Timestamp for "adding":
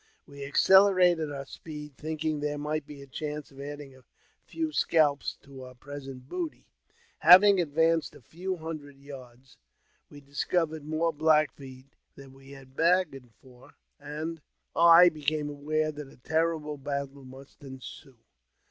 3.59-3.95